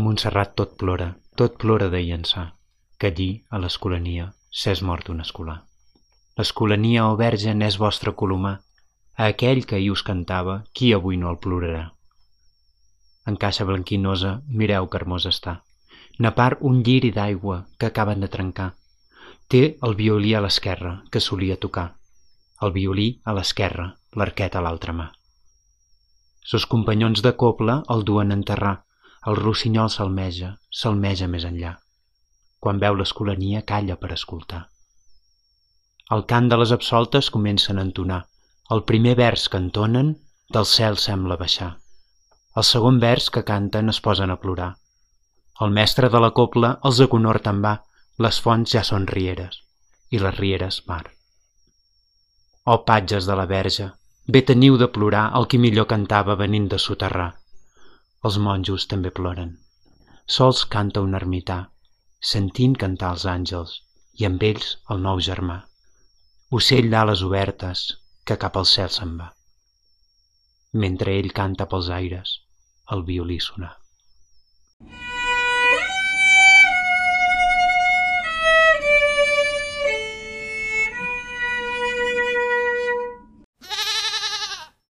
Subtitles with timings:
[0.00, 2.54] Montserrat tot plora, tot plora de llençar,
[2.98, 5.64] que allí, a l'escolania, s'és mort un escolar.
[6.38, 8.60] L'escolania, o verge, n'és vostre colomar,
[9.16, 11.92] a aquell que ahir us cantava, qui avui no el plorarà?
[13.26, 15.60] En caixa blanquinosa, mireu que hermosa està.
[16.18, 18.74] Na part un lliri d'aigua que acaben de trencar.
[19.48, 21.94] Té el violí a l'esquerra, que solia tocar.
[22.62, 25.08] El violí a l'esquerra, l'arquet a l'altra mà.
[26.44, 28.83] Sos companyons de copla el duen a enterrar.
[29.30, 31.70] El rossinyol salmeja, salmeja més enllà.
[32.60, 34.66] Quan veu l'escolania calla per escoltar.
[36.12, 38.18] El cant de les absoltes comencen a entonar.
[38.74, 40.10] El primer vers que entonen
[40.56, 41.70] del cel sembla baixar.
[42.54, 44.74] El segon vers que canten es posen a plorar.
[45.64, 47.74] El mestre de la copla els aconor te'n va,
[48.26, 49.56] les fonts ja són rieres,
[50.10, 51.04] i les rieres mar.
[52.64, 53.88] Oh patges de la verge,
[54.28, 57.30] bé teniu de plorar el qui millor cantava venint de soterrar.
[58.28, 59.50] Els monjos també ploren.
[60.36, 61.58] Sols canta un ermità,
[62.32, 63.76] sentint cantar els àngels,
[64.20, 65.58] i amb ells el nou germà.
[66.58, 67.86] Ocell d'ales obertes,
[68.24, 69.30] que cap al cel se'n va.
[70.84, 72.38] Mentre ell canta pels aires,
[72.96, 73.74] el violí sonar.